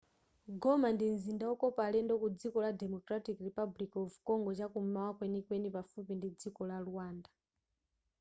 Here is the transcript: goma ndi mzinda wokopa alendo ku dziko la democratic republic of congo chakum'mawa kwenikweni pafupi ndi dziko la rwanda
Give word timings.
goma 0.61 0.87
ndi 0.93 1.05
mzinda 1.15 1.45
wokopa 1.49 1.81
alendo 1.87 2.13
ku 2.21 2.27
dziko 2.37 2.57
la 2.63 2.71
democratic 2.81 3.35
republic 3.47 3.91
of 4.01 4.11
congo 4.27 4.51
chakum'mawa 4.59 5.11
kwenikweni 5.17 5.67
pafupi 5.75 6.13
ndi 6.15 6.27
dziko 6.39 6.61
la 6.69 6.77
rwanda 6.87 7.29